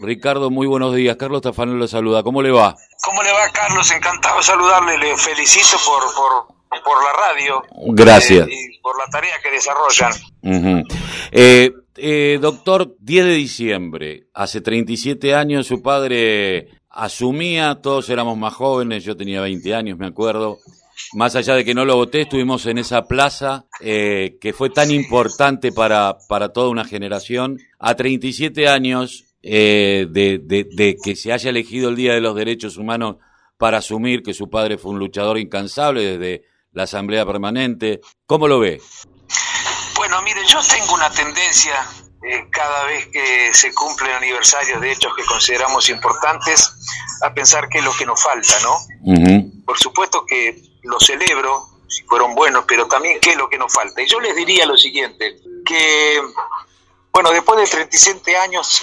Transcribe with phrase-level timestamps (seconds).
[0.00, 1.16] Ricardo, muy buenos días.
[1.16, 2.22] Carlos Tafanel lo saluda.
[2.22, 2.74] ¿Cómo le va?
[3.04, 3.90] ¿Cómo le va, Carlos?
[3.90, 4.98] Encantado de saludarle.
[4.98, 7.62] Le felicito por, por, por la radio.
[7.94, 8.48] Gracias.
[8.48, 10.12] eh, y por la tarea que desarrollan.
[11.32, 18.54] Eh, eh, doctor, 10 de diciembre, hace 37 años su padre asumía, todos éramos más
[18.54, 20.58] jóvenes, yo tenía 20 años, me acuerdo.
[21.14, 24.90] Más allá de que no lo voté, estuvimos en esa plaza eh, que fue tan
[24.90, 27.58] importante para, para toda una generación.
[27.78, 32.34] A 37 años eh, de, de- de que se haya elegido el Día de los
[32.34, 33.16] Derechos Humanos
[33.58, 38.58] para asumir que su padre fue un luchador incansable desde la Asamblea Permanente, ¿cómo lo
[38.60, 38.80] ve?
[39.96, 41.74] Bueno, mire, yo tengo una tendencia
[42.22, 46.72] eh, cada vez que se cumplen aniversarios de hechos que consideramos importantes
[47.22, 48.76] a pensar qué es lo que nos falta, ¿no?
[49.64, 53.72] Por supuesto que lo celebro, si fueron buenos, pero también qué es lo que nos
[53.72, 54.00] falta.
[54.02, 56.20] Y yo les diría lo siguiente, que,
[57.12, 58.82] bueno, después de 37 años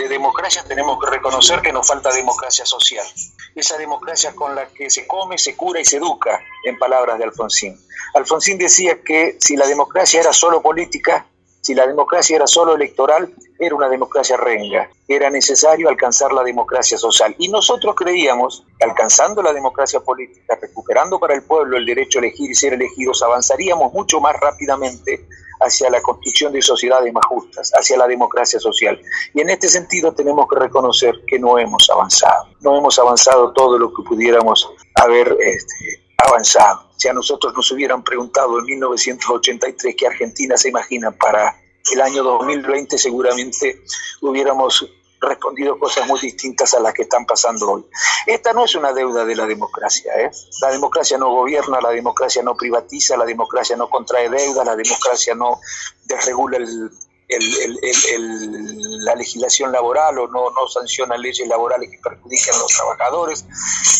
[0.00, 3.06] de democracia tenemos que reconocer que nos falta democracia social.
[3.54, 7.24] Esa democracia con la que se come, se cura y se educa, en palabras de
[7.24, 7.78] Alfonsín.
[8.14, 11.26] Alfonsín decía que si la democracia era solo política,
[11.60, 14.88] si la democracia era solo electoral, era una democracia renga.
[15.06, 17.34] Era necesario alcanzar la democracia social.
[17.38, 22.22] Y nosotros creíamos que alcanzando la democracia política, recuperando para el pueblo el derecho a
[22.22, 25.26] elegir y ser elegidos, avanzaríamos mucho más rápidamente
[25.60, 29.00] hacia la construcción de sociedades más justas, hacia la democracia social.
[29.34, 32.46] Y en este sentido tenemos que reconocer que no hemos avanzado.
[32.60, 36.90] No hemos avanzado todo lo que pudiéramos haber este, avanzado.
[36.96, 41.56] Si a nosotros nos hubieran preguntado en 1983 qué Argentina se imagina para
[41.92, 43.82] el año 2020, seguramente
[44.20, 44.86] hubiéramos
[45.20, 47.86] respondido cosas muy distintas a las que están pasando hoy.
[48.26, 50.12] Esta no es una deuda de la democracia.
[50.16, 50.30] ¿eh?
[50.62, 55.34] La democracia no gobierna, la democracia no privatiza, la democracia no contrae deuda, la democracia
[55.34, 55.60] no
[56.06, 56.90] desregula el,
[57.30, 57.78] el-
[58.14, 63.44] el- la legislación laboral o no, no sanciona leyes laborales que perjudican a los trabajadores.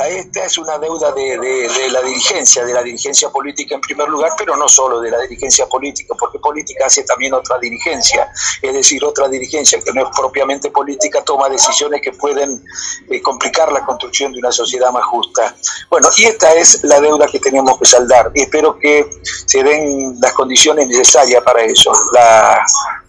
[0.00, 3.80] Ah, Esta es una deuda de, de- de la dirigencia, de la dirigencia política en
[3.80, 8.30] primer lugar, pero no solo de la dirigencia política, porque política hace también otra dirigencia,
[8.62, 12.62] es decir, otra dirigencia que no es propiamente política toma decisiones que pueden
[13.10, 15.54] eh, complicar la construcción de una sociedad más justa.
[15.90, 18.30] Bueno, y esta es la deuda que tenemos que saldar.
[18.34, 19.08] Y espero que
[19.46, 21.90] se den las condiciones necesarias para eso.
[22.12, 22.64] La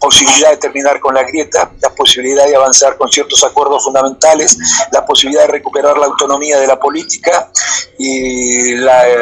[0.05, 4.57] posibilidad de terminar con la grieta, la posibilidad de avanzar con ciertos acuerdos fundamentales,
[4.91, 7.49] la posibilidad de recuperar la autonomía de la política
[7.97, 9.15] y la, eh,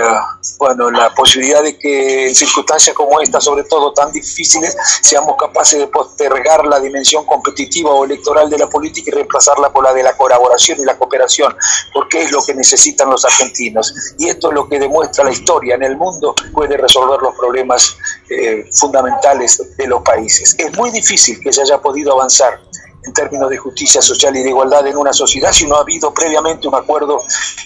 [0.57, 5.79] bueno, la posibilidad de que en circunstancias como esta, sobre todo tan difíciles, seamos capaces
[5.79, 10.03] de postergar la dimensión competitiva o electoral de la política y reemplazarla por la de
[10.03, 11.55] la colaboración y la cooperación,
[11.93, 13.93] porque es lo que necesitan los argentinos.
[14.17, 17.95] Y esto es lo que demuestra la historia en el mundo, puede resolver los problemas
[18.29, 20.55] eh, fundamentales de los países.
[20.57, 22.59] Es muy difícil que se haya podido avanzar
[23.05, 26.13] en términos de justicia social y de igualdad en una sociedad si no ha habido
[26.13, 27.19] previamente un acuerdo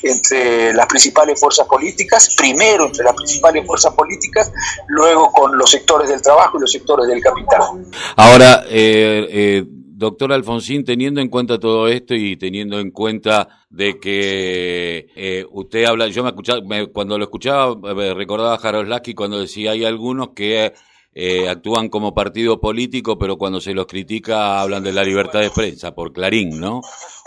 [0.04, 4.52] entre las principales fuerzas políticas, primero entre las principales fuerzas políticas,
[4.88, 7.62] luego con los sectores del trabajo y los sectores del capital.
[8.16, 14.00] Ahora, eh, eh, doctor Alfonsín, teniendo en cuenta todo esto y teniendo en cuenta de
[14.00, 19.14] que eh, usted habla, yo me escuchaba, me- cuando lo escuchaba eh, recordaba a Jaroslavski
[19.14, 20.74] cuando decía hay algunos que
[21.20, 25.50] eh, actúan como partido político, pero cuando se los critica hablan de la libertad de
[25.50, 26.82] prensa, por Clarín, ¿no?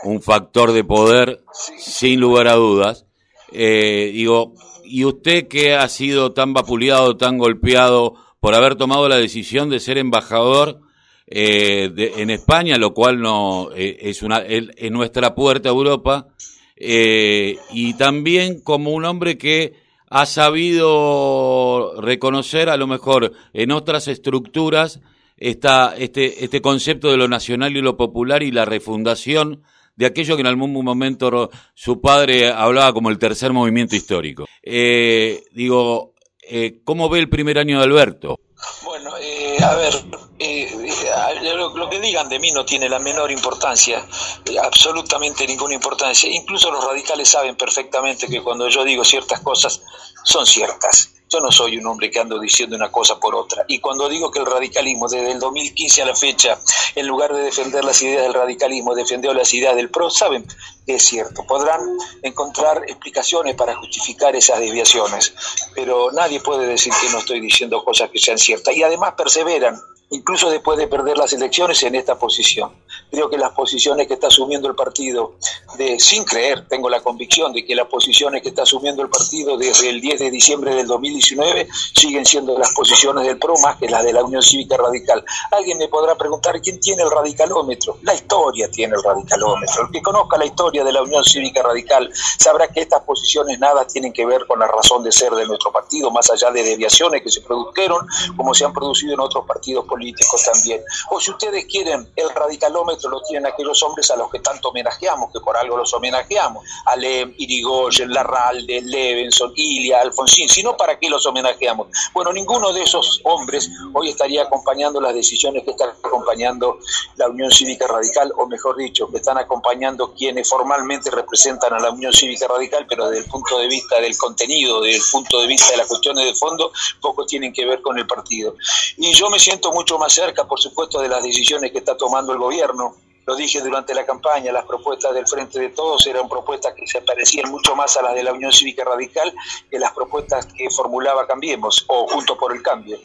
[0.05, 1.41] Un factor de poder,
[1.77, 3.07] sin lugar a dudas.
[3.51, 9.17] Eh, digo, y usted que ha sido tan vapuleado, tan golpeado por haber tomado la
[9.17, 10.83] decisión de ser embajador
[11.27, 16.29] eh, en España, lo cual no es una es, es nuestra puerta a Europa,
[16.77, 19.75] y también como un hombre que
[20.11, 25.01] ha sabido reconocer a lo mejor en otras estructuras
[25.37, 29.63] esta, este, este concepto de lo nacional y lo popular y la refundación
[29.95, 34.47] de aquello que en algún momento su padre hablaba como el tercer movimiento histórico.
[34.63, 38.39] Eh, digo, eh, ¿cómo ve el primer año de Alberto?
[38.83, 39.95] Bueno, eh, a ver,
[40.39, 44.05] eh, eh, lo, lo que digan de mí no tiene la menor importancia,
[44.47, 46.31] eh, absolutamente ninguna importancia.
[46.31, 49.83] Incluso los radicales saben perfectamente que cuando yo digo ciertas cosas
[50.25, 51.11] son ciertas.
[51.33, 53.65] Yo no soy un hombre que ando diciendo una cosa por otra.
[53.69, 56.59] Y cuando digo que el radicalismo, desde el 2015 a la fecha,
[56.97, 60.45] en lugar de defender las ideas del radicalismo, defendió las ideas del PRO, saben
[60.85, 61.47] que es cierto.
[61.47, 61.81] Podrán
[62.23, 65.33] encontrar explicaciones para justificar esas desviaciones,
[65.73, 68.75] pero nadie puede decir que no estoy diciendo cosas que sean ciertas.
[68.75, 69.81] Y además perseveran,
[70.11, 72.73] incluso después de perder las elecciones, en esta posición.
[73.11, 75.35] Creo que las posiciones que está asumiendo el partido,
[75.77, 79.57] de, sin creer, tengo la convicción de que las posiciones que está asumiendo el partido
[79.57, 83.89] desde el 10 de diciembre del 2019 siguen siendo las posiciones del PRO más que
[83.89, 85.25] las de la Unión Cívica Radical.
[85.51, 87.99] Alguien me podrá preguntar quién tiene el radicalómetro.
[88.03, 89.85] La historia tiene el radicalómetro.
[89.87, 93.87] El que conozca la historia de la Unión Cívica Radical sabrá que estas posiciones nada
[93.87, 97.23] tienen que ver con la razón de ser de nuestro partido, más allá de deviaciones
[97.23, 100.83] que se produjeron, como se han producido en otros partidos políticos también.
[101.11, 105.33] O si ustedes quieren, el radicalómetro lo tienen aquellos hombres a los que tanto homenajeamos,
[105.33, 111.27] que por algo los homenajeamos, Alem, Irigoyen, Larralde, Levenson, Ilia, Alfonsín, sino para qué los
[111.27, 111.89] homenajeamos.
[112.13, 116.79] Bueno, ninguno de esos hombres hoy estaría acompañando las decisiones que están acompañando
[117.17, 121.91] la Unión Cívica Radical, o mejor dicho, que están acompañando quienes formalmente representan a la
[121.91, 125.47] Unión Cívica Radical, pero desde el punto de vista del contenido, desde el punto de
[125.47, 128.55] vista de las cuestiones de fondo, poco tienen que ver con el partido.
[128.97, 132.33] Y yo me siento mucho más cerca, por supuesto, de las decisiones que está tomando
[132.33, 132.90] el gobierno
[133.31, 137.01] lo dije durante la campaña, las propuestas del Frente de Todos eran propuestas que se
[137.01, 139.33] parecían mucho más a las de la Unión Cívica Radical
[139.71, 142.99] que las propuestas que formulaba Cambiemos o Juntos por el Cambio.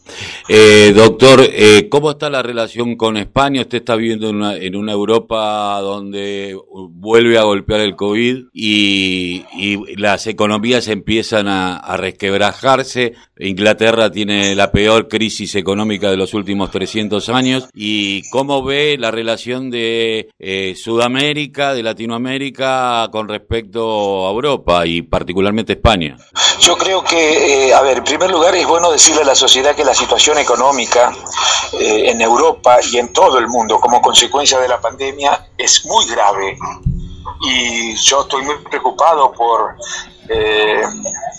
[0.50, 3.62] Eh, doctor, eh, ¿cómo está la relación con España?
[3.62, 6.57] Usted está viviendo en una, Europa donde
[6.89, 9.45] vuelve a golpear el COVID y,
[9.98, 13.13] las economías empiezan a resquebrajarse.
[13.38, 17.68] Inglaterra tiene la peor crisis económica de los últimos 300 años.
[17.74, 25.02] ¿Y cómo ve la relación de eh, Sudamérica, de Latinoamérica con respecto a Europa y
[25.02, 26.16] particularmente España?
[26.62, 29.76] Yo creo que, eh, a ver, en primer lugar es bueno decirle a la sociedad
[29.76, 31.14] que la situación económica
[31.74, 36.06] eh, en Europa y en todo el mundo como consecuencia de la pandemia es muy
[36.06, 36.58] grave.
[37.42, 39.76] Y yo estoy muy preocupado por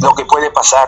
[0.01, 0.87] lo que puede pasar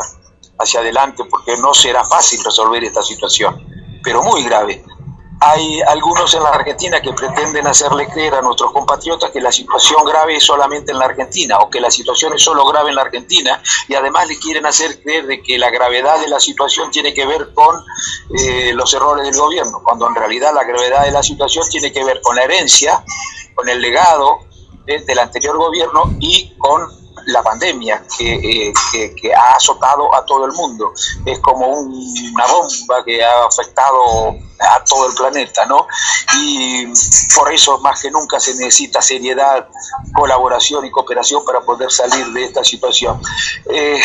[0.58, 3.64] hacia adelante, porque no será fácil resolver esta situación,
[4.02, 4.84] pero muy grave.
[5.40, 10.04] Hay algunos en la Argentina que pretenden hacerle creer a nuestros compatriotas que la situación
[10.04, 13.02] grave es solamente en la Argentina o que la situación es solo grave en la
[13.02, 17.14] Argentina y además le quieren hacer creer de que la gravedad de la situación tiene
[17.14, 17.84] que ver con
[18.36, 22.04] eh, los errores del gobierno, cuando en realidad la gravedad de la situación tiene que
[22.04, 23.04] ver con la herencia,
[23.54, 24.40] con el legado
[24.86, 26.88] del anterior gobierno y con
[27.28, 30.92] la pandemia eh, que, que, ha azotado a todo el mundo.
[31.26, 35.86] Es como una bomba que ha afectado a todo el planeta, ¿no?
[36.40, 36.86] Y
[37.34, 39.68] por eso más que nunca se necesita seriedad,
[40.14, 43.20] colaboración y cooperación para poder salir de esta situación.
[43.70, 44.00] Eh,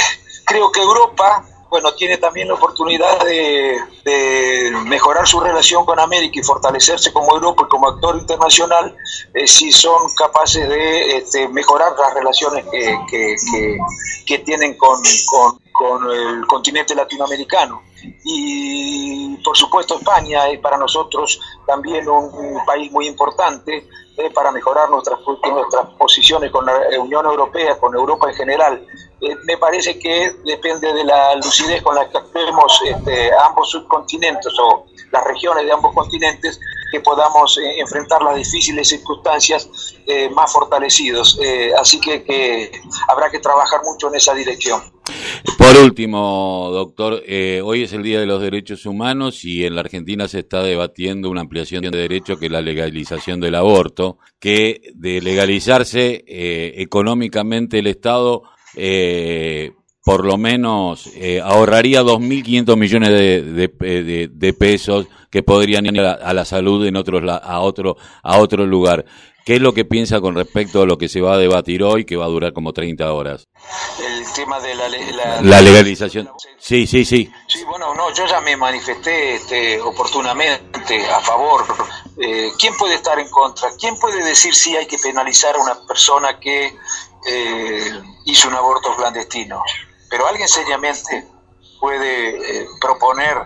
[0.45, 3.79] creo que Europa bueno, tiene también la oportunidad de,
[4.85, 8.95] mejorar su relación con América y fortalecerse como Europa y como actor internacional
[9.33, 13.35] eh, si son capaces de este, mejorar las relaciones que,
[14.27, 15.01] que, tienen con,
[15.71, 17.81] con, el continente latinoamericano.
[18.23, 23.87] Y por supuesto España es para nosotros también un, país muy importante
[24.17, 28.85] eh, para mejorar nuestras, nuestras posiciones con la Unión Europea, con Europa en general
[29.23, 34.51] eh, me parece que depende de la lucidez con la que actuemos este, ambos subcontinentes
[34.59, 36.59] o las regiones de ambos continentes
[36.91, 41.39] que podamos eh, enfrentar las difíciles circunstancias eh, más fortalecidos.
[41.79, 42.71] así que, que,
[43.07, 44.81] habrá que trabajar mucho en esa dirección.
[45.57, 47.23] Por último, doctor,
[47.63, 51.29] hoy es el Día de los Derechos Humanos y en la Argentina se está debatiendo
[51.29, 57.87] una ampliación de derechos que es la legalización del aborto, que de legalizarse económicamente el
[57.87, 58.43] Estado
[58.75, 59.71] eh,
[60.03, 66.33] por lo menos eh, ahorraría 2.500 millones de, de, de, pesos que podrían ir a
[66.33, 69.05] la, salud en otros a otro a otro lugar.
[69.45, 72.05] ¿Qué es lo que piensa con respecto a lo que se va a debatir hoy,
[72.05, 73.45] que va a durar como 30 horas?
[73.99, 74.87] El tema de la,
[75.41, 76.29] la, legalización.
[76.57, 77.29] Sí, sí, sí.
[77.47, 81.65] Sí, bueno, no, yo ya me manifesté este, oportunamente a favor.
[82.21, 83.69] Eh, ¿Quién puede estar en contra?
[83.77, 86.73] ¿Quién puede decir si hay que penalizar a una persona que
[87.25, 87.82] eh,
[88.33, 89.63] hizo un aborto clandestino.
[90.09, 91.27] Pero alguien seriamente
[91.79, 93.45] puede eh, proponer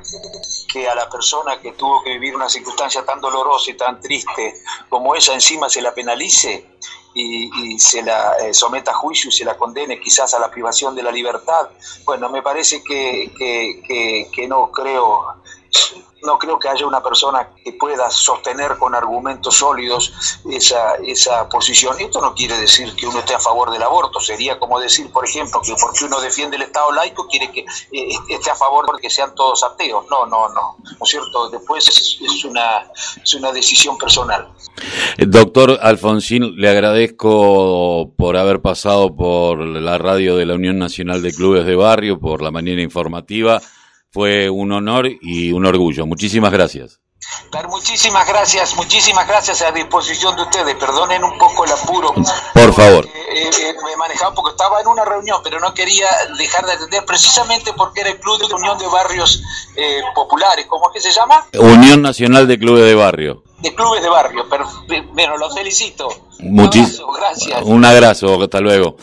[0.72, 4.54] que a la persona que tuvo que vivir una circunstancia tan dolorosa y tan triste
[4.88, 6.78] como esa encima se la penalice
[7.14, 10.96] y, se la eh, someta a juicio y se la condene quizás a la privación
[10.96, 11.70] de la libertad.
[12.06, 15.42] Bueno, me parece que, que, que no creo
[16.28, 20.14] no creo que haya una persona que pueda sostener con argumentos sólidos
[20.52, 21.96] esa, esa posición.
[22.00, 25.26] Esto no quiere decir que uno esté a favor del aborto, sería como decir, por
[25.26, 29.02] ejemplo, que porque uno defiende el Estado laico quiere que eh, esté a favor de
[29.02, 30.06] que sean todos ateos.
[30.12, 30.76] No, no, no.
[30.84, 31.50] ¿No es cierto?
[31.50, 32.92] Después es, una,
[33.24, 34.50] es una decisión personal.
[35.18, 41.34] Doctor Alfonsín, le agradezco por haber pasado por la radio de la Unión Nacional de
[41.34, 43.62] Clubes de Barrio, por la manera informativa
[44.18, 46.08] fue un honor y un orgullo.
[46.08, 47.00] Muchísimas gracias.
[47.52, 50.74] Pero muchísimas gracias, muchísimas gracias a disposición de ustedes.
[50.74, 52.16] Perdonen un poco el apuro.
[52.16, 53.06] Por favor.
[53.06, 53.12] Eh,
[53.44, 57.74] eh, me manejaba porque estaba en una reunión, pero no quería dejar de atender precisamente
[57.78, 59.44] porque era el Club de Unión de Barrios
[59.76, 60.66] eh, Populares.
[60.68, 61.46] ¿Cómo es que se llama?
[61.54, 63.44] Unión Nacional de Clubes de Barrio.
[63.60, 64.48] De Clubes de Barrio.
[64.50, 64.68] Pero,
[65.14, 66.10] bueno, los felicito.
[66.40, 67.62] Muchísimas gracias.
[67.66, 68.96] Un abrazo, hasta luego.